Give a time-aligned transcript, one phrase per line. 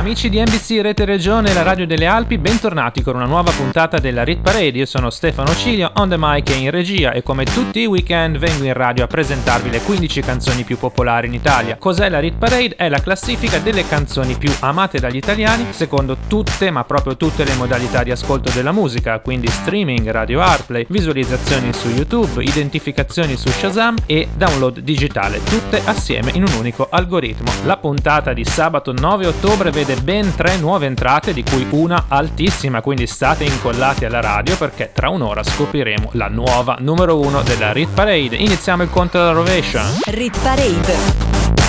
[0.00, 3.98] Amici di NBC Rete Regione e la Radio delle Alpi, bentornati con una nuova puntata
[3.98, 4.78] della Rit Parade.
[4.78, 8.38] Io sono Stefano Cilio, on the mic e in regia e come tutti i weekend
[8.38, 11.76] vengo in radio a presentarvi le 15 canzoni più popolari in Italia.
[11.76, 12.76] Cos'è la Rit Parade?
[12.76, 17.54] È la classifica delle canzoni più amate dagli italiani secondo tutte, ma proprio tutte le
[17.56, 23.96] modalità di ascolto della musica, quindi streaming, radio Airplay, visualizzazioni su YouTube, identificazioni su Shazam
[24.06, 27.52] e download digitale, tutte assieme in un unico algoritmo.
[27.66, 32.04] La puntata di sabato 9 ottobre vede prevede ben tre nuove entrate, di cui una
[32.08, 37.72] altissima, quindi state incollati alla radio perché tra un'ora scopriremo la nuova numero uno della
[37.72, 38.36] Rit Parade.
[38.36, 39.84] Iniziamo il conto della rovescia.
[40.06, 40.94] Rit Parade.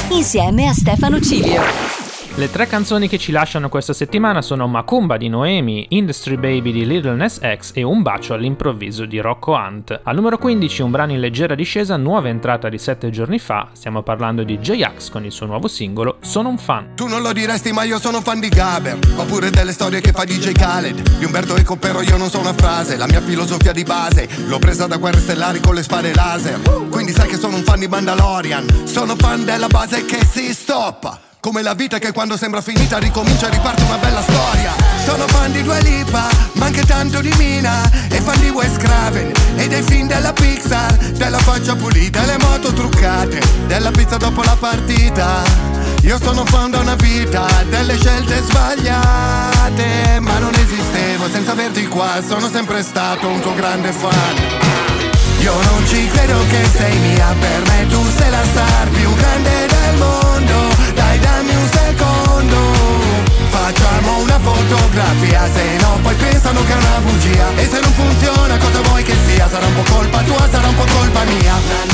[0.09, 2.00] Insieme a Stefano Cilio.
[2.35, 6.87] Le tre canzoni che ci lasciano questa settimana sono Macumba di Noemi, Industry Baby di
[6.87, 9.99] Little Ness X e Un bacio all'improvviso di Rocco Hunt.
[10.01, 14.02] Al numero 15 un brano in leggera discesa, nuova entrata di 7 giorni fa, stiamo
[14.02, 16.95] parlando di J-Ax con il suo nuovo singolo Sono un fan.
[16.95, 20.23] Tu non lo diresti ma io sono fan di Gaber, oppure delle storie che fa
[20.23, 23.83] DJ Khaled, di Umberto Eco però io non so una frase, la mia filosofia di
[23.83, 27.63] base, l'ho presa da guerre stellari con le spade laser, quindi sai che sono un
[27.63, 31.30] fan di Mandalorian, sono fan della base che si stoppa.
[31.42, 34.73] Come la vita che quando sembra finita ricomincia e riparte una bella storia.
[35.03, 37.81] Sono fan di Dua Lipa, ma anche tanto di Mina.
[38.11, 40.94] E fan di Wes Craven e dei film della Pixar.
[40.94, 43.42] Della faccia pulita e le moto truccate.
[43.66, 45.42] Della pizza dopo la partita.
[46.03, 50.20] Io sono fan da una vita delle scelte sbagliate.
[50.20, 54.36] Ma non esistevo senza averti qua Sono sempre stato un tuo grande fan.
[55.39, 59.66] Io non ci credo che sei mia, per me tu sei la star più grande
[59.66, 60.70] del mondo
[61.92, 62.56] secondo.
[63.50, 67.48] Facciamo una fotografia Se no poi pensano che è una bugia.
[67.55, 69.49] E se non funziona cosa vuoi che sia?
[69.49, 71.92] Sarà un po' colpa tua, sarà un po' colpa mia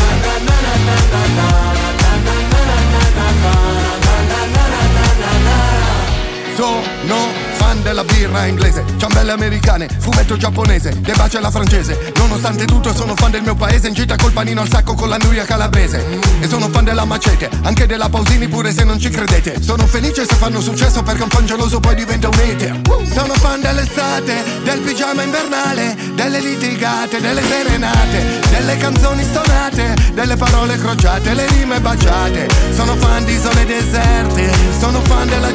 [6.58, 12.12] Sono fan della birra inglese, ciambelle americane, fumetto giapponese, le baci alla francese.
[12.16, 15.18] Nonostante tutto sono fan del mio paese, in gita col panino al sacco con la
[15.18, 16.04] nuria calabrese.
[16.40, 19.62] E sono fan della macete, anche della Pausini pure se non ci credete.
[19.62, 22.82] Sono felice se fanno successo perché un fan geloso poi diventa un hater.
[23.14, 30.76] Sono fan dell'estate, del pigiama invernale, delle litigate, delle serenate, delle canzoni stonate, delle parole
[30.76, 32.48] crociate, le rime baciate.
[32.74, 35.52] Sono fan di isole deserte, sono fan della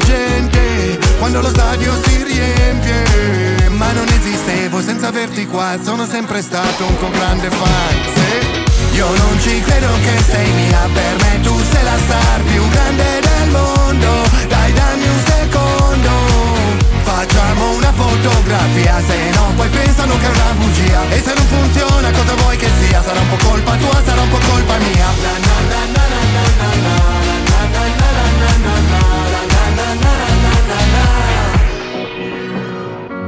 [1.33, 3.69] quando lo stadio si riempie.
[3.69, 7.97] Ma non esistevo senza averti qua Sono sempre stato un grande fan.
[8.13, 8.97] Sì.
[8.97, 13.19] Io non ci credo che sei mia Per me tu sei la star più grande
[13.19, 14.09] del mondo.
[14.47, 16.11] Dai dammi un secondo.
[17.01, 21.01] Facciamo una fotografia Se no poi pensano che è una bugia.
[21.09, 23.01] E se non funziona cosa vuoi che sia?
[23.01, 25.07] Sarà un po' colpa tua, sarà un po' colpa mia.
[25.23, 26.43] na, na, na,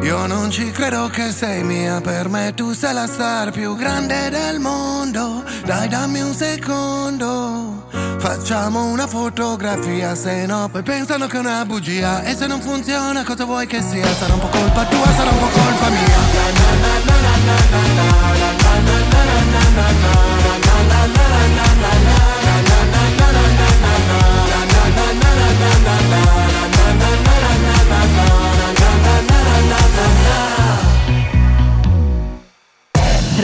[0.06, 4.30] io non ci credo che sei mia, per me tu sei la star più grande
[4.30, 5.44] del mondo.
[5.66, 7.88] Dai, dammi un secondo.
[8.20, 12.22] Facciamo una fotografia, se no poi pensano che è una bugia.
[12.24, 14.06] E se non funziona, cosa vuoi che sia?
[14.14, 16.96] Sarà un po' colpa tua, sarà un po' colpa mia.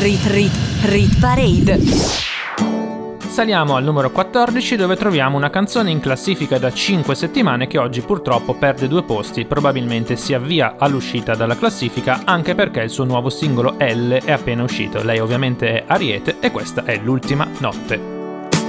[0.02, 0.52] Rit Rit
[0.86, 1.80] Rit Parade.
[3.30, 8.02] Saliamo al numero 14 dove troviamo una canzone in classifica da 5 settimane che oggi
[8.02, 13.30] purtroppo perde due posti, probabilmente si avvia all'uscita dalla classifica anche perché il suo nuovo
[13.30, 15.04] singolo L è appena uscito.
[15.04, 17.96] Lei ovviamente è Ariete e questa è l'ultima notte.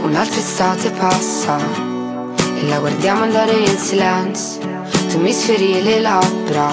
[0.03, 4.61] Un'altra estate passa e la guardiamo andare in silenzio.
[5.09, 6.69] Tu mi sferi le labbra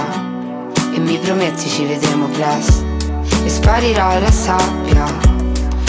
[0.93, 2.88] e mi prometti ci vedremo presto
[3.49, 5.05] e sparirà la sabbia,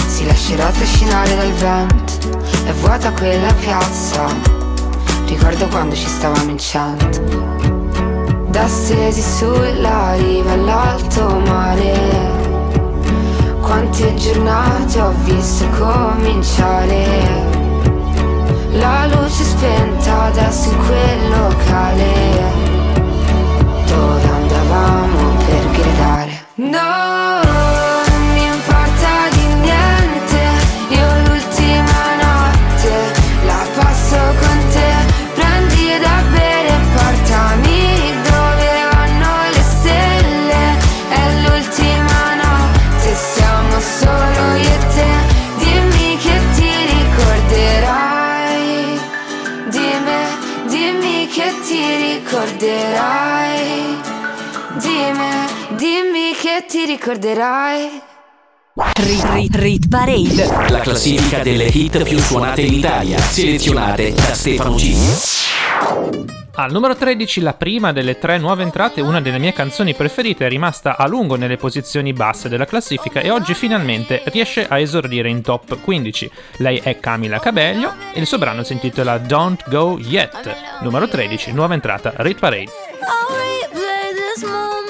[0.06, 4.24] si lascerà trascinare dal vento, è vuota quella piazza,
[5.26, 7.20] ricordo quando ci stavamo in cento.
[8.48, 11.92] Da stesi sulla riva all'alto mare,
[13.60, 17.48] quante giornate ho visto cominciare.
[18.70, 22.42] La luce spenta adesso in quel locale,
[23.86, 26.44] dove andavamo per gridare.
[26.54, 26.99] No!
[57.00, 58.02] Ricorderai.
[58.74, 60.68] Rit, rit, rit Parade.
[60.68, 64.94] La classifica delle hit più suonate in Italia, selezionate da Stefano G.
[66.56, 70.48] Al numero 13, la prima delle tre nuove entrate, una delle mie canzoni preferite, è
[70.50, 75.40] rimasta a lungo nelle posizioni basse della classifica e oggi finalmente riesce a esordire in
[75.40, 76.30] top 15.
[76.58, 80.54] Lei è Camila Cabello e il suo brano si intitola Don't Go Yet.
[80.82, 82.70] Numero 13, nuova entrata, Rit Parade.
[84.50, 84.89] come.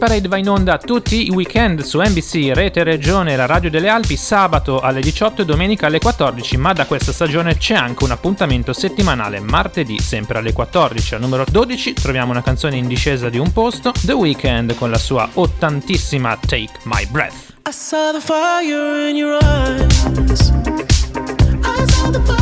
[0.00, 4.16] Parade va in onda tutti i weekend su NBC, Rete Regione, la Radio delle Alpi,
[4.16, 8.72] sabato alle 18 e domenica alle 14, ma da questa stagione c'è anche un appuntamento
[8.72, 11.16] settimanale, martedì sempre alle 14.
[11.16, 14.96] Al numero 12 troviamo una canzone in discesa di un posto, The Weeknd con la
[14.96, 17.52] sua ottantissima Take My Breath.
[17.68, 20.50] I saw the fire in your eyes.
[21.62, 22.39] I saw the fire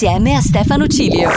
[0.00, 1.28] insieme a Stefano Cilio.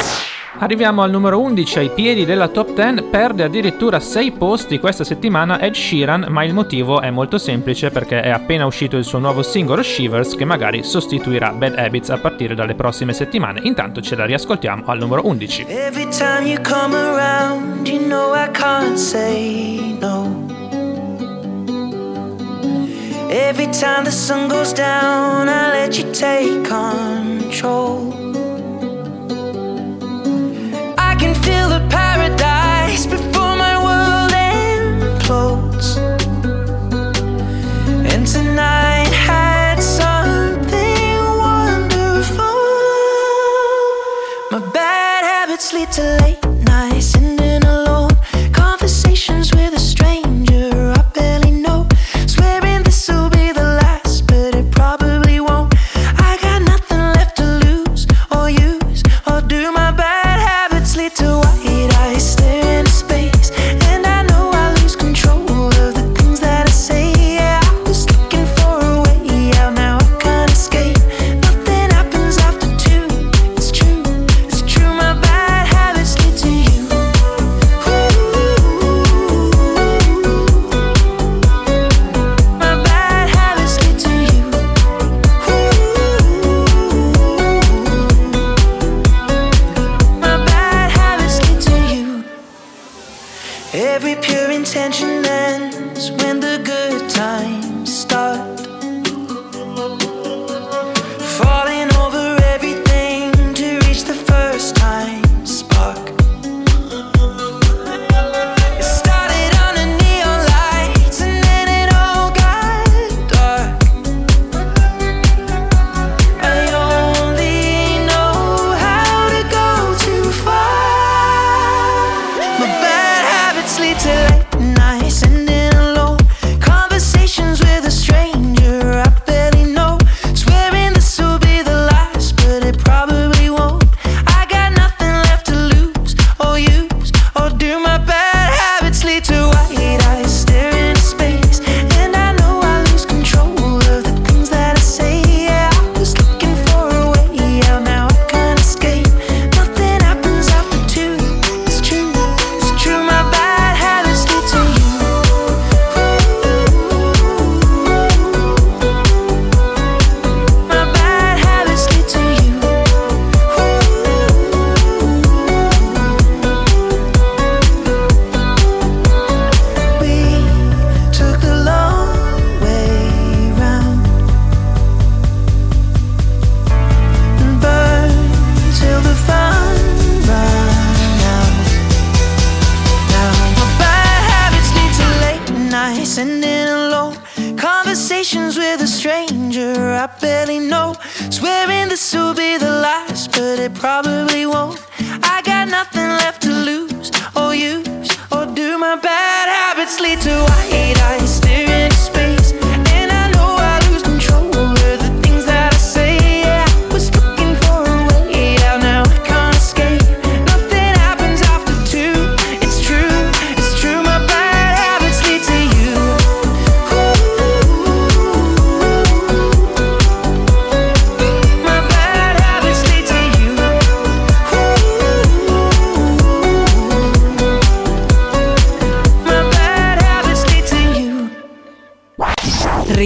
[0.60, 5.60] Arriviamo al numero 11 ai piedi della top 10, perde addirittura 6 posti questa settimana
[5.60, 9.43] Ed Sheeran, ma il motivo è molto semplice perché è appena uscito il suo nuovo
[9.43, 13.60] singolo Shivers che magari sostituirà Bad Habits a partire dalle prossime settimane.
[13.63, 15.65] Intanto ce la riascoltiamo al numero 11.
[15.67, 20.41] Every time you come around, you know I can't say no.
[23.29, 28.23] Every time the sun goes down, I let you take control.
[31.24, 32.52] Can feel the paradise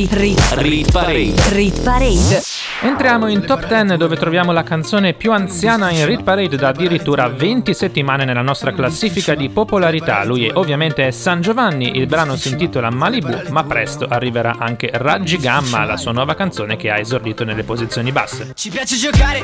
[0.05, 2.41] Rit Parade.
[2.83, 7.27] Entriamo in top 10 dove troviamo la canzone più anziana in Rit Parade da addirittura
[7.29, 10.23] 20 settimane nella nostra classifica di popolarità.
[10.23, 14.91] Lui è, ovviamente è San Giovanni, il brano si intitola Malibu, ma presto arriverà anche
[14.93, 18.51] Raggi Gamma, la sua nuova canzone che ha esordito nelle posizioni basse.
[18.53, 19.43] Ci piace giocare,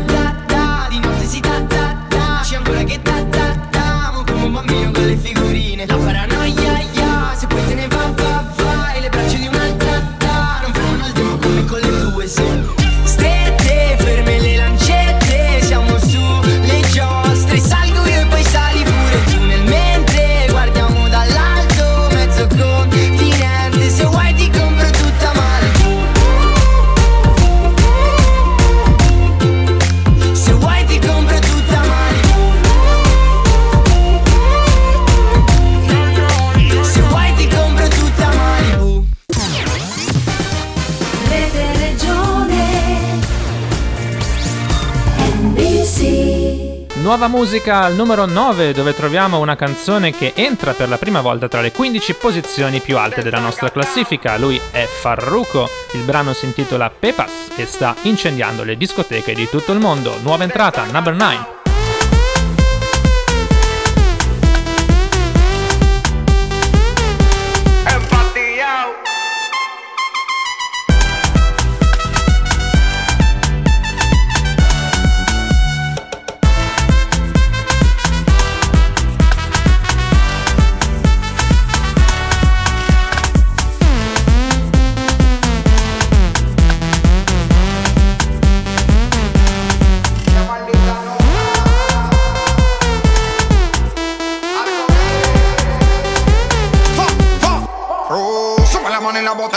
[47.11, 51.49] Nuova musica al numero 9 dove troviamo una canzone che entra per la prima volta
[51.49, 54.37] tra le 15 posizioni più alte della nostra classifica.
[54.37, 59.73] Lui è Farruko, il brano si intitola Pepas e sta incendiando le discoteche di tutto
[59.73, 60.17] il mondo.
[60.21, 61.60] Nuova entrata, number 9.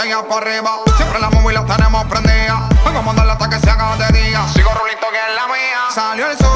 [0.05, 2.69] Siempre la móvil la tenemos prendida.
[2.83, 4.45] Vamos a mandarla hasta que se haga de día.
[4.53, 5.89] Sigo rulito que es la mía.
[5.89, 6.54] Salió el sol.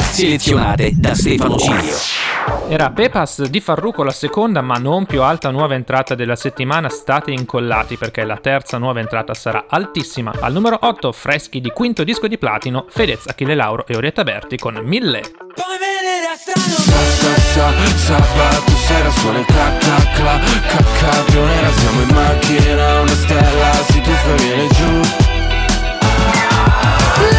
[0.00, 1.96] Selezionate da Stefano Cilio.
[2.68, 7.32] Era Pepas di Farruco la seconda ma non più alta nuova entrata della settimana, state
[7.32, 10.32] incollati perché la terza nuova entrata sarà altissima.
[10.38, 14.56] Al numero 8 Freschi di quinto disco di platino, Fedez, Achille Lauro e Orietta Berti
[14.56, 15.20] con 1000.
[15.20, 20.60] Poi venere a strano Sabato sera suona il clac clac clac
[20.98, 25.37] Cacca nera siamo in macchina Una stella si tuffa e viene giù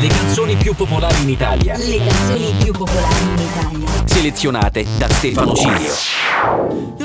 [0.00, 1.76] Le canzoni più popolari in Italia.
[1.76, 4.06] Le canzoni più popolari in Italia.
[4.06, 5.92] Selezionate da Stefano Cilio.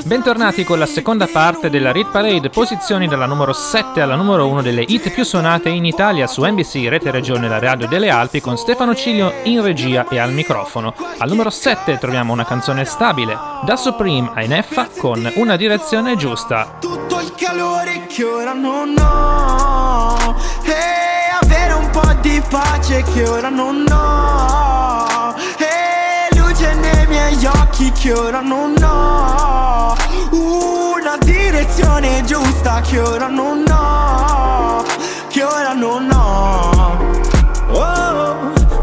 [0.02, 4.62] Bentornati con la seconda parte della Rit Parade, posizioni dalla numero 7 alla numero 1
[4.62, 8.56] delle hit più suonate in Italia su NBC Rete Regione La Radio delle Alpi con
[8.56, 10.94] Stefano Cilio in regia e al microfono.
[11.18, 16.78] Al numero 7 troviamo una canzone stabile, da Supreme a Ineffa con Una direzione giusta.
[16.80, 20.34] Tutto il calore che ora non ho.
[20.64, 21.05] Hey po'
[22.20, 25.34] di pace che ora non ho.
[25.58, 29.94] E luce nei miei occhi che ora non ho.
[30.30, 34.84] Una direzione giusta che ora non ho.
[35.28, 37.05] Che ora non ho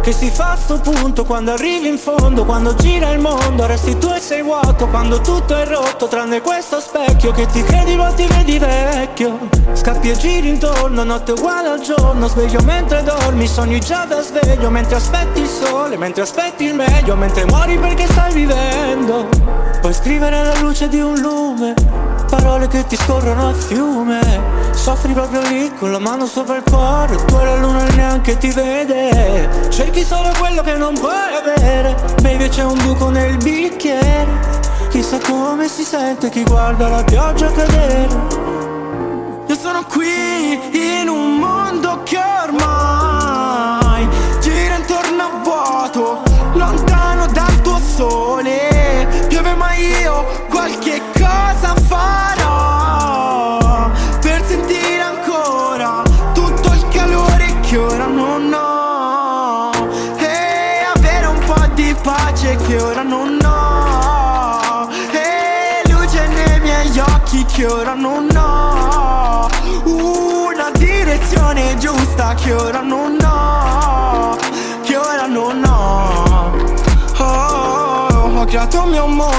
[0.03, 3.97] che si fa a sto punto Quando arrivi in fondo Quando gira il mondo Resti
[3.97, 8.11] tu e sei vuoto Quando tutto è rotto Tranne questo specchio Che ti credi ma
[8.11, 9.39] ti vedi vecchio.
[9.71, 14.69] Scappi e giri intorno Notte uguale al giorno Sveglio mentre dormi Sogni già da sveglio
[14.69, 19.29] Mentre aspetti il sole Mentre aspetti il meglio Mentre muori perché stai vivendo.
[19.79, 21.73] Puoi scrivere alla luce di un lume
[22.29, 27.15] Parole che ti scorrono a fiume Soffri proprio lì con la mano sopra il cuore
[27.25, 29.49] Tu e la luna neanche ti vede.
[29.69, 31.95] Cerchi solo quello che non puoi avere.
[32.21, 34.27] Baby c'è un buco nel bicchiere.
[34.89, 38.07] Chissà come si sente chi guarda la pioggia cadere.
[39.47, 42.92] Io sono qui in un mondo che ormai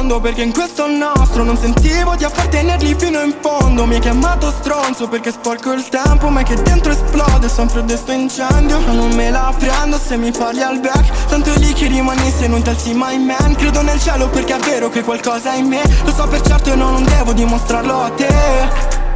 [0.05, 3.87] mondo perché in questo nostro non sentivo di appartenergli fino in fondo.
[3.87, 7.97] Mi hai chiamato stronzo perché sporco il tempo ma è che dentro esplode sempre di
[7.97, 8.81] sto incendio.
[8.81, 11.27] Ma non me la prendo se mi parli al back.
[11.29, 13.55] Tanto lì che rimani se non alzi mai man.
[13.55, 15.83] Credo nel cielo perché è vero che qualcosa è in me.
[16.05, 18.29] Lo so per certo e no, non devo dimostrarlo a te.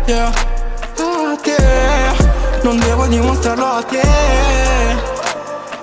[0.06, 1.56] Yeah, a te.
[2.62, 4.00] Non devo dimostrarlo a te.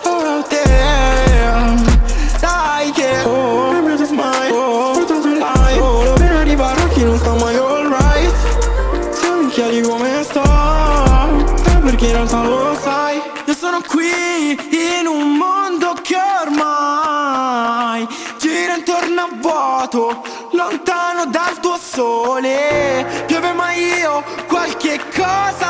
[0.02, 0.85] A te
[12.26, 18.08] Realtà lo sai Io sono qui in un mondo che ormai
[18.40, 23.24] Gira intorno a vuoto Lontano dal tuo sole.
[23.28, 25.65] Piove ma io qualche cosa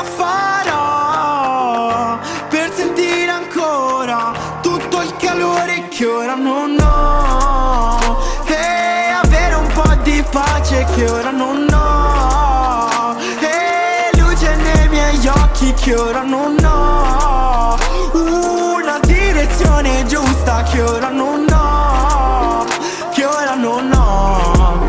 [15.86, 17.78] che ora non ho
[18.14, 22.66] Una direzione giusta che ora non ho
[23.14, 24.84] Che ora non ho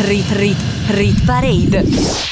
[0.00, 2.25] Rit Rit Rit Parade.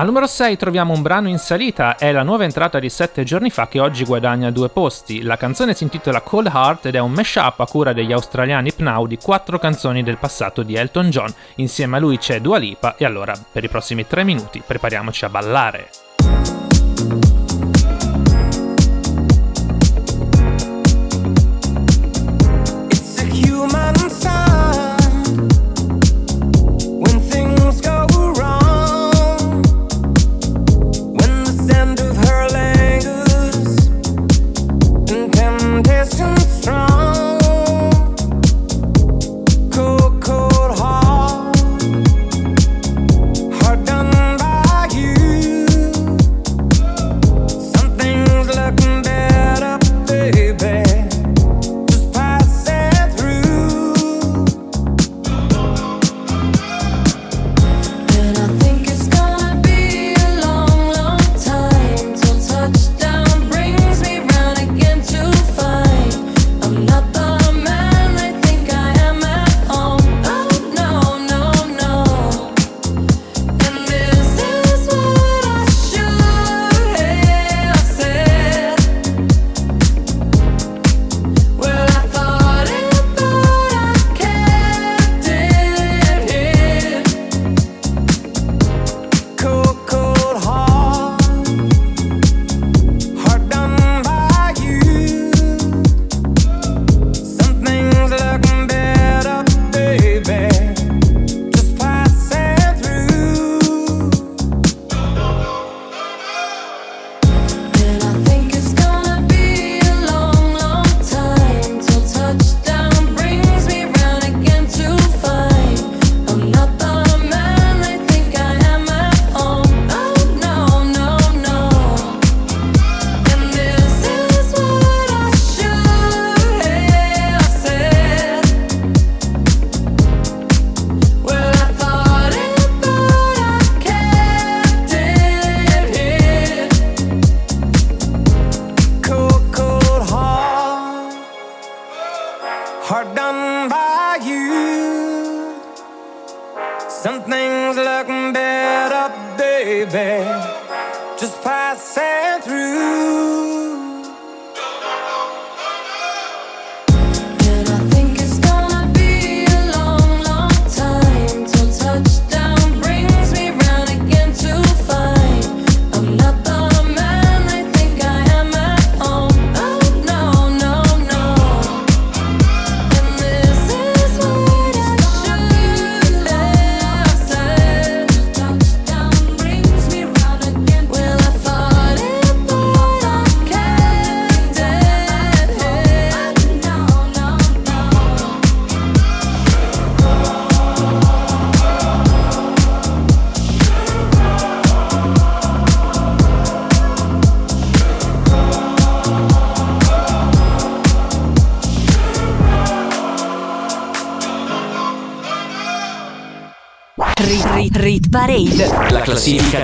[0.00, 3.50] Al numero 6 troviamo un brano in salita, è la nuova entrata di 7 giorni
[3.50, 5.20] fa che oggi guadagna due posti.
[5.20, 9.06] La canzone si intitola Cold Heart ed è un mashup a cura degli australiani Pnau
[9.06, 11.30] di quattro canzoni del passato di Elton John.
[11.56, 15.28] Insieme a lui c'è Dua Lipa e allora per i prossimi 3 minuti prepariamoci a
[15.28, 15.90] ballare.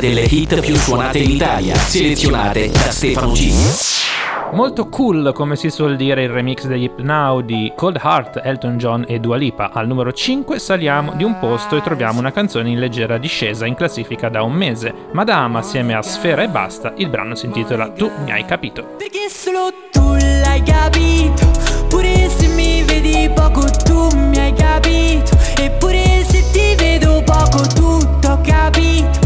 [0.07, 3.53] Delle hit più suonate in Italia, selezionate da Stefano G.
[4.53, 8.79] Molto cool, come si suol dire, il remix degli Hip Now di Cold Heart, Elton
[8.79, 9.73] John e Dua Lipa.
[9.73, 13.75] Al numero 5 saliamo di un posto e troviamo una canzone in leggera discesa in
[13.75, 14.95] classifica da un mese.
[15.11, 18.85] Madama assieme a Sfera e Basta, il brano si intitola Tu mi hai capito.
[18.97, 21.51] Perché solo tu l'hai capito
[21.89, 28.29] Pure se mi vedi poco tu mi hai capito Eppure se ti vedo poco tutto
[28.29, 29.26] ho capito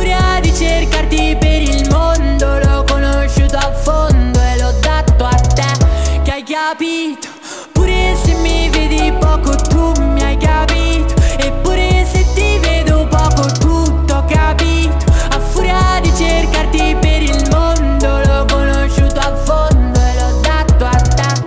[0.00, 6.22] furia di cercarti per il mondo L'ho conosciuto a fondo e l'ho dato a te
[6.22, 7.28] Che hai capito?
[7.72, 11.14] Pure se mi vedi poco tu mi hai capito.
[11.38, 15.04] Eppure se ti vedo poco tutto ho capito.
[15.30, 20.96] A furia di cercarti per il mondo L'ho conosciuto a fondo e l'ho dato a
[20.96, 21.44] te.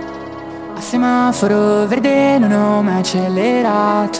[0.76, 4.18] A semaforo verde non ho mai accelerato.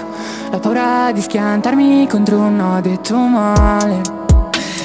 [0.50, 4.23] La paura di schiantarmi contro un no detto male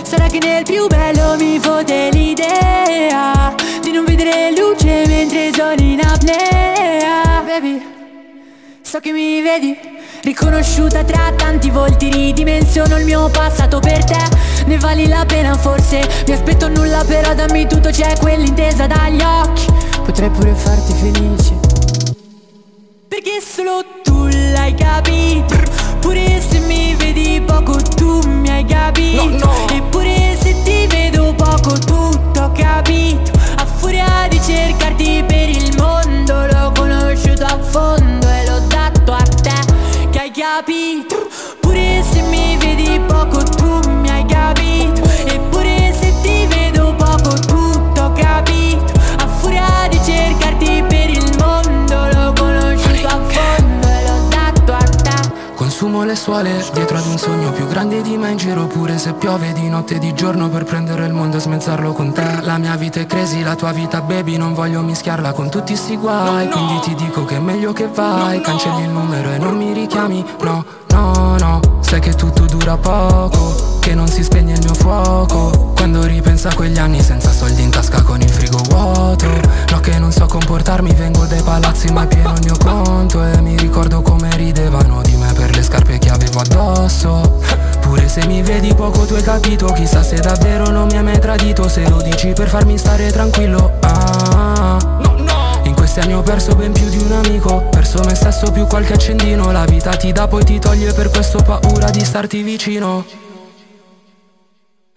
[0.10, 6.00] Sarà che nel più bello mi fotte l'idea Di non vedere luce mentre sono in
[6.04, 7.80] apnea Baby,
[8.82, 9.78] so che mi vedi
[10.24, 14.17] Riconosciuta tra tanti volti Ridimensiono il mio passato per te.
[14.65, 19.67] Ne vali la pena forse Mi aspetto nulla però dammi tutto C'è quell'intesa dagli occhi.
[20.04, 21.54] Potrei pure farti felice.
[23.08, 25.79] Perché solo tu l'hai capito
[26.10, 29.48] Pure se mi vedi poco tu mi hai capito.
[29.72, 33.32] Eppure se ti vedo poco tutto ho capito.
[33.58, 39.22] A furia di cercarti per il mondo L'ho conosciuto a fondo e l'ho dato a
[39.22, 39.54] te
[40.10, 41.28] Che hai capito.
[41.60, 42.68] Pure se mi vedi
[56.10, 56.65] le suole.
[56.74, 59.95] Dietro ad un sogno più grande di me in giro pure se piove di notte
[59.95, 62.39] e di giorno per prendere il mondo e smezzarlo con te.
[62.41, 65.98] La mia vita è crazy, la tua vita baby non voglio mischiarla con tutti sti
[65.98, 66.50] guai.
[66.50, 68.41] Quindi ti dico che è meglio che vai.
[68.41, 70.26] Cancelli il numero e non mi richiami.
[70.41, 70.65] No,
[70.99, 71.59] no, no.
[71.79, 75.71] Sai che tutto dura poco Che non si spegne il mio fuoco.
[75.75, 79.27] Quando ripenso a quegli anni senza soldi in tasca con il frigo vuoto.
[79.71, 83.23] No che non so comportarmi vengo dai palazzi ma pieno il mio conto.
[83.23, 87.39] E mi ricordo come ridevano di me per le scarpe che avevo addosso.
[87.79, 89.67] Pure se mi vedi poco tu hai capito.
[89.67, 91.67] Chissà se davvero non mi hai mai tradito.
[91.69, 94.97] Se lo dici per farmi stare tranquillo ah.
[94.98, 94.98] In
[95.89, 99.52] questi anni ho perso ben più di un amico Perso me stesso più qualche accendino.
[99.52, 103.04] La vita ti dà poi ti toglie per questo paura di starti vicino.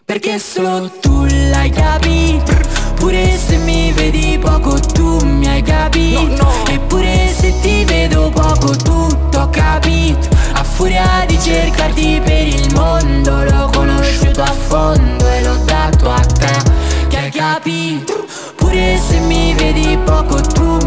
[0.05, 2.53] Perché solo tu l'hai capito
[2.97, 6.47] Pure se mi vedi poco tu mi hai capito.
[6.69, 10.29] Eppure se ti vedo poco tutto ho capito.
[10.53, 16.21] A furia di cercarti per il mondo L'ho conosciuto a fondo e l'ho dato a
[16.21, 18.27] te Che hai capito.
[18.57, 20.82] Pure se mi vedi poco tu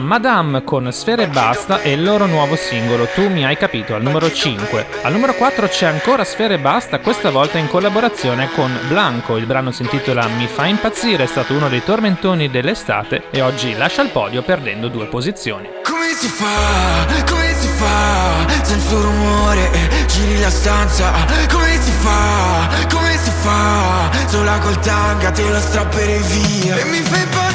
[0.00, 4.02] Madame con Sfere e Basta e il loro nuovo singolo Tu mi hai capito al
[4.02, 4.86] numero 5.
[5.02, 9.36] Al numero 4 c'è ancora Sfere e Basta, questa volta in collaborazione con Blanco.
[9.36, 13.76] Il brano si intitola Mi fa impazzire, è stato uno dei tormentoni dell'estate e oggi
[13.76, 15.68] lascia il podio perdendo due posizioni.
[15.84, 17.06] Come si fa?
[17.28, 18.62] Come si fa?
[18.62, 19.70] Senza rumore
[20.06, 21.12] giri la stanza
[21.50, 22.68] Come si fa?
[22.92, 24.10] Come si fa?
[24.26, 27.49] Sola col tanga te lo strapperei via E mi fai impazzire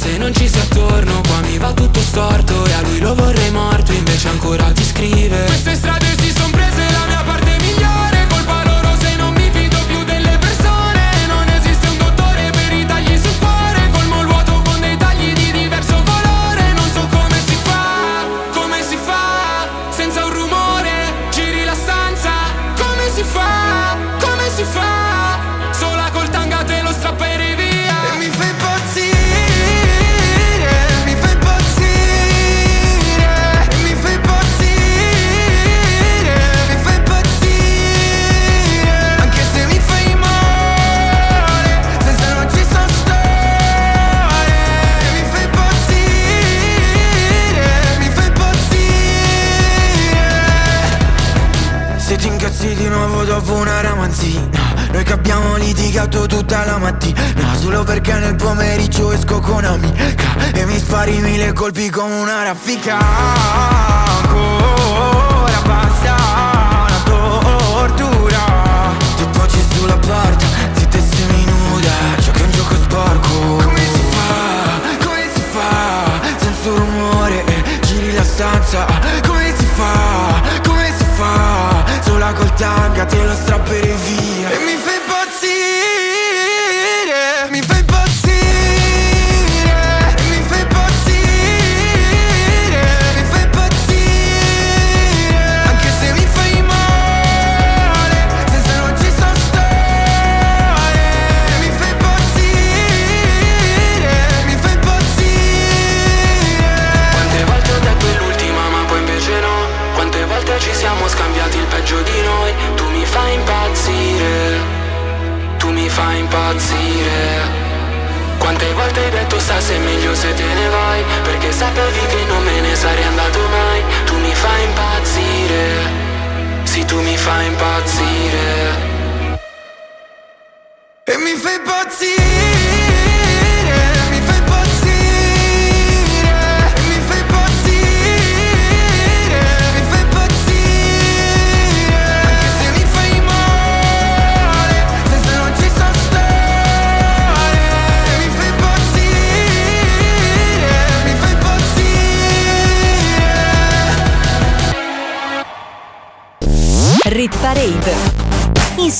[0.00, 3.50] se non ci sei attorno qua mi va tutto storto E a lui lo vorrei
[3.50, 5.44] morto invece ancora ti scrive.
[5.44, 6.09] Queste strade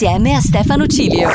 [0.00, 1.28] insieme a Stefano Cilio.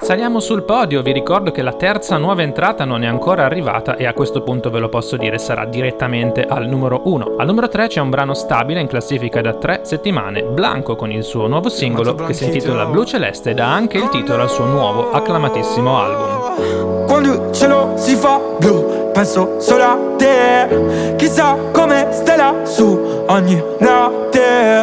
[0.00, 4.06] Saliamo sul podio, vi ricordo che la terza nuova entrata non è ancora arrivata e
[4.06, 7.34] a questo punto ve lo posso dire sarà direttamente al numero 1.
[7.36, 11.24] Al numero 3 c'è un brano stabile in classifica da 3 settimane, Blanco con il
[11.24, 14.66] suo nuovo singolo che si intitola Blu Celeste ed ha anche il titolo al suo
[14.66, 17.06] nuovo acclamatissimo album.
[17.08, 23.62] Quando il cielo si fa blu Penso solo a te Chissà come stai lassù Ogni
[23.78, 24.80] notte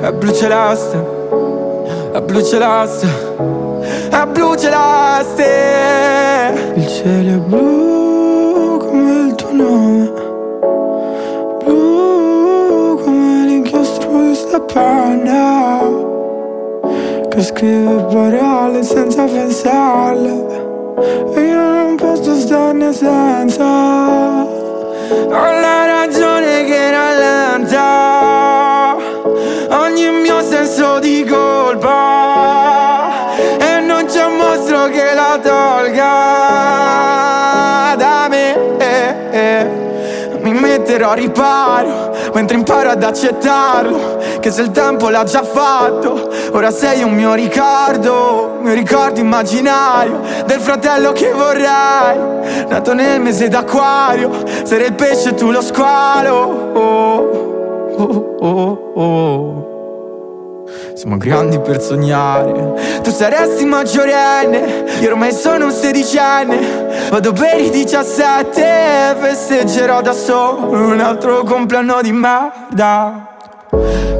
[0.00, 1.15] È blu celeste
[2.16, 3.06] È blu celeste
[4.08, 5.44] È blu celeste
[6.74, 10.12] Il cielo è blu come il tuo nome.
[11.62, 14.60] Blu come l'inchiostro di sta
[17.28, 20.46] Che scrive parole senza pensarle.
[21.34, 23.64] E io non posso starne senza.
[24.42, 27.84] Ho la ragione che rallenta.
[29.68, 31.65] Ogni mio senso di colpa
[40.86, 46.30] metterò riparo Mentre imparo ad accettarlo Che se il tempo l'ha già fatto.
[46.52, 52.64] Ora sei un mio ricordo Mio ricordo immaginario Del fratello che vorrei.
[52.68, 54.30] Nato nel mese d'acquario
[54.62, 56.34] Sarei il pesce e tu lo squalo.
[56.74, 59.75] Oh, oh, oh, oh.
[60.94, 64.84] Siamo grandi per sognare Tu saresti maggiorenne.
[65.00, 67.08] Io ormai sono un sedicenne.
[67.10, 73.34] Vado per i 17 Festeggerò da solo Un altro compleanno di merda.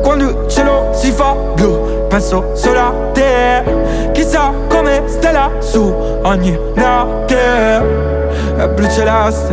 [0.02, 3.64] Quando il cielo si fa blu Penso solo a te.
[4.12, 5.80] Chissà come stella su
[6.22, 8.14] ogni notte.
[8.56, 9.52] È blu celeste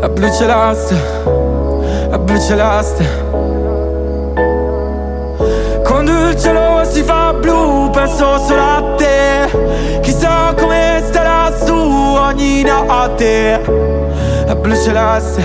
[0.00, 0.94] È blu celeste
[2.10, 3.47] È blu celeste
[6.88, 10.00] si fa blu penso solo a te.
[10.00, 13.60] Chissà come starà su ogni notte.
[14.48, 15.42] È blu celeste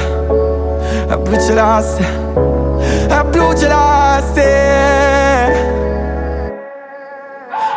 [1.08, 2.06] È blu celeste
[3.10, 4.52] È blu celeste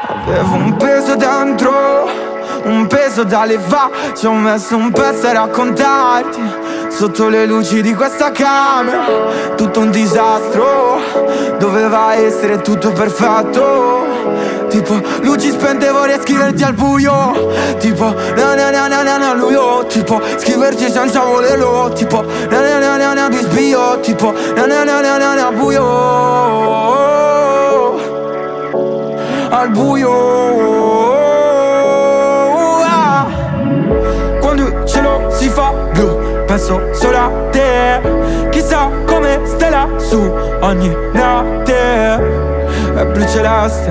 [0.08, 2.24] Avevo un peso dentro
[2.64, 4.14] un peso da levare.
[4.16, 6.65] Ci ho messo un pezzo a raccontarti
[6.96, 9.04] Sotto le luci di questa camera
[9.54, 10.98] Tutto un disastro
[11.58, 14.06] Doveva essere tutto perfetto
[14.70, 19.84] Tipo luci spente vorrei scriverti al buio Tipo na na na na na na luio
[19.84, 24.82] Tipo scriverti senza volerlo Tipo na na na na na di sbio Tipo na na
[24.82, 25.84] na na na na buio
[29.50, 31.15] Al buio
[36.56, 38.00] Penso solo a te.
[38.48, 40.18] Chissà come stella su
[40.60, 42.14] ogni notte.
[42.96, 43.90] È blu celeste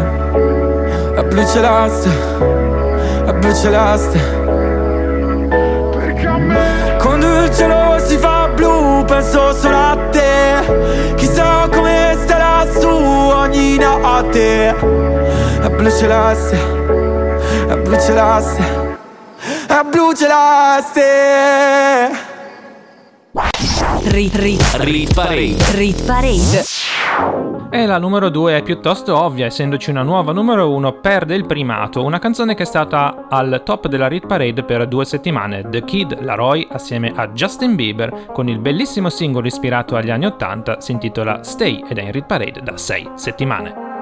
[1.16, 2.10] È blu celeste
[3.24, 4.20] È blu celeste.
[5.92, 11.14] Perché a me Quando il cielo si fa blu Penso solo a te.
[11.18, 14.76] Chissà come stella su ogni notte.
[15.62, 16.58] È blu celeste
[17.68, 18.94] È blu celeste
[19.68, 21.04] a blu celeste
[24.04, 25.56] Rit, rit, Rit Parade.
[25.74, 26.64] rit parade.
[27.70, 32.04] E la numero 2 è piuttosto ovvia, essendoci una nuova numero 1 perde il primato,
[32.04, 36.22] una canzone che è stata al top della Rit Parade per due settimane, The Kid
[36.22, 41.44] Laroi assieme a Justin Bieber, con il bellissimo singolo ispirato agli anni 80, si intitola
[41.44, 43.85] Stay ed è in Rit Parade da 6 settimane.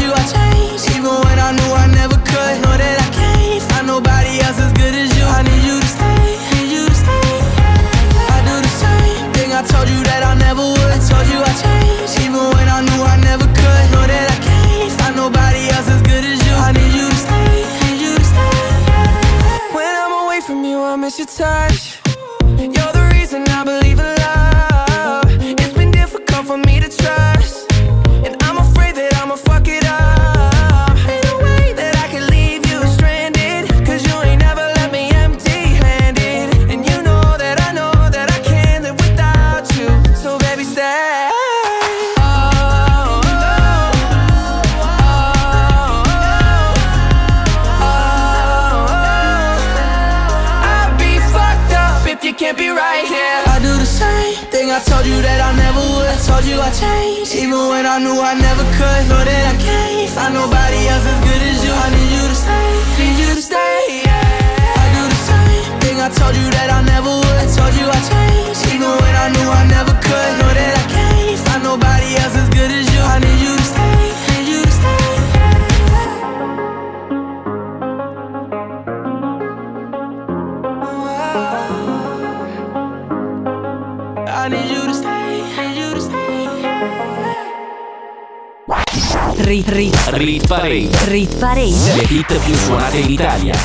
[0.00, 0.23] you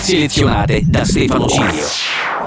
[0.10, 1.86] selezionate da Stefano Cilio.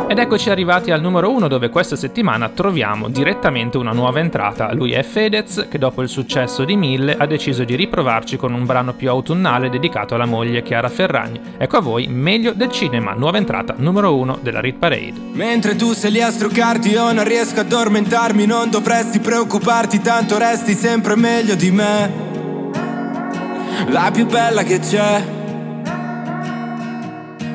[0.09, 4.75] Ed eccoci arrivati al numero 1 dove questa settimana troviamo direttamente una nuova entrata.
[4.75, 8.67] Lui è Fedez che dopo il successo di Mille ha deciso di riprovarci con un
[8.67, 11.41] brano più autunnale dedicato alla moglie Chiara Ferragni.
[11.57, 15.15] Ecco a voi Meglio del cinema, nuova entrata numero 1 della Rit Parade.
[15.33, 20.37] Mentre tu sei lì a struccarti io non riesco ad addormentarmi Non dovresti preoccuparti tanto
[20.37, 22.13] resti sempre meglio di me
[23.87, 25.41] La più bella che c'è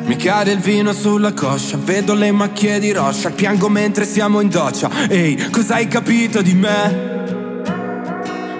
[0.07, 4.47] Mi cade il vino sulla coscia, vedo le macchie di roscia, piango mentre siamo in
[4.47, 4.89] doccia.
[5.09, 7.15] Ehi, cosa hai capito di me?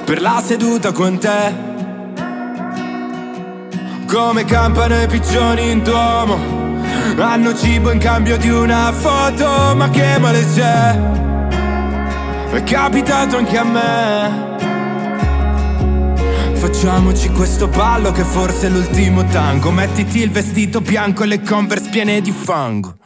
[0.04, 1.56] Per la seduta con te.
[4.08, 6.38] Come campano i piccioni in duomo.
[7.18, 11.00] Hanno cibo in cambio di una foto, ma che male c'è?
[12.52, 14.67] È capitato anche a me.
[16.68, 19.72] Facciamoci questo ballo che forse è l'ultimo tango.
[19.72, 22.98] Mettiti il vestito bianco e le converse piene di fango.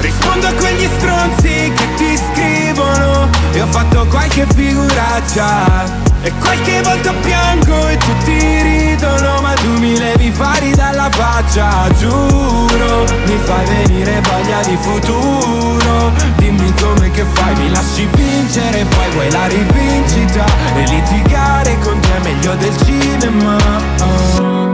[0.00, 3.30] Rispondo a quegli stronzi che ti scrivono.
[3.52, 9.96] E ho fatto qualche figuraccia e qualche volta piango e tutti ridono Ma tu mi
[9.96, 16.12] levi fari dalla faccia Giuro, mi fai venire voglia di futuro.
[16.36, 20.44] Dimmi come che fai, mi lasci vincere Poi vuoi la rivincita
[20.76, 23.56] E litigare con te è meglio del cinema.
[24.00, 24.69] Oh.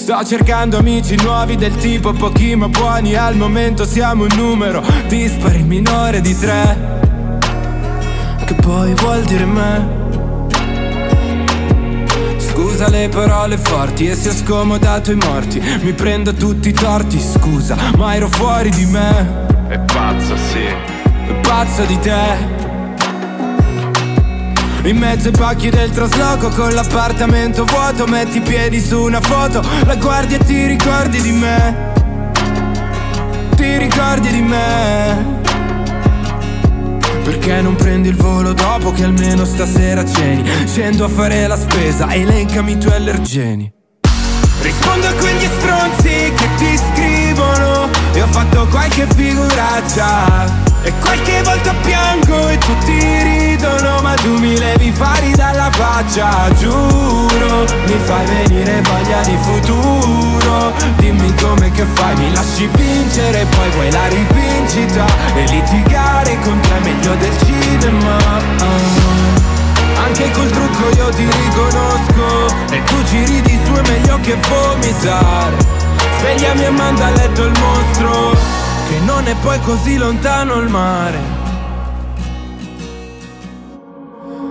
[0.00, 5.62] Sto cercando amici nuovi del tipo pochi ma buoni Al momento siamo un numero dispari
[5.62, 6.98] minore di tre.
[8.46, 9.98] Che poi vuol dire me?
[12.38, 15.60] Scusa le parole forti e si è scomodato i morti.
[15.82, 19.68] Mi prendo tutti i torti, scusa, ma ero fuori di me.
[19.68, 20.64] È pazzo, sì.
[20.64, 22.59] È pazzo di te
[24.88, 29.62] in mezzo ai pacchi del trasloco con l'appartamento vuoto Metti i piedi su una foto
[29.84, 31.88] La guardi e ti ricordi di me.
[33.56, 35.38] Ti ricordi di me.
[37.22, 40.48] Perché non prendi il volo dopo che almeno stasera ceni?
[40.66, 43.72] Scendo a fare la spesa, elencami i tuoi allergeni.
[44.62, 51.74] Rispondo a quegli stronzi che ti scrivono E ho fatto qualche figuraccia E qualche volta
[51.82, 56.50] piango e tutti ridono Ma tu mi levi fari dalla faccia.
[56.54, 60.72] Giuro, mi fai venire voglia di futuro.
[60.96, 65.04] Dimmi come che fai, mi lasci vincere Poi vuoi la rivincita
[65.34, 68.16] E litigare con te è meglio del cinema.
[70.02, 75.56] Anche col trucco io ti riconosco E tu ci ridi su è meglio che vomitare.
[76.20, 81.18] Svegliami e manda a letto il mostro Che non è poi così lontano il mare.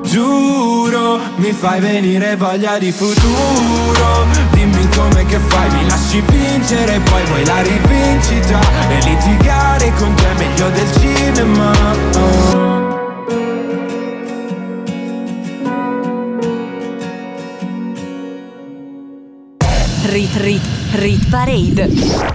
[0.04, 4.26] Giuro, mi fai venire voglia di futuro.
[4.52, 8.60] Dimmi come che fai, mi lasci vincere Poi vuoi la rivincita
[8.90, 11.72] E litigare con te è meglio del cinema.
[12.16, 12.78] Oh.
[20.06, 21.88] Rit Rit Rit Parade.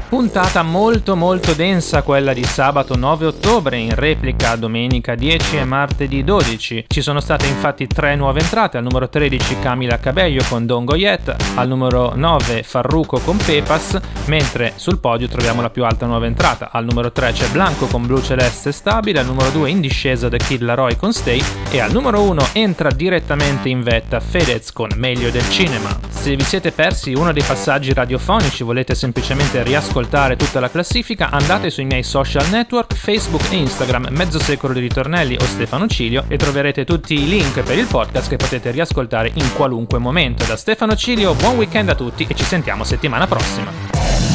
[0.09, 6.23] Puntata molto molto densa quella di sabato 9 ottobre in replica domenica 10 e martedì
[6.23, 6.85] 12.
[6.87, 11.35] Ci sono state infatti tre nuove entrate, al numero 13 Camila Cabello con Don Goyet,
[11.57, 16.71] al numero 9 Farruco con Pepas, mentre sul podio troviamo la più alta nuova entrata,
[16.71, 20.39] al numero 3 c'è Blanco con Blu Celeste Stabile, al numero 2 in discesa The
[20.39, 21.43] Kid Laroi con Stay
[21.73, 25.99] e al numero 1 entra direttamente in vetta Fedez con Meglio del cinema.
[26.09, 31.71] Se vi siete persi uno dei passaggi radiofonici, volete semplicemente riascoltare tutta la classifica, andate
[31.71, 36.37] sui miei social network, Facebook e Instagram, Mezzo Secolo di Ritornelli o Stefano Cilio e
[36.37, 40.45] troverete tutti i link per il podcast che potete riascoltare in qualunque momento.
[40.45, 43.71] Da Stefano Cilio, buon weekend a tutti e ci sentiamo settimana prossima.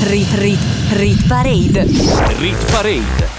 [0.03, 0.60] Rit Rit
[0.93, 1.84] Rit Parade.
[2.39, 3.39] Rit Parade.